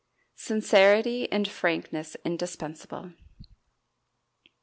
[0.35, 3.11] Sincerity and Frankness Indispensable.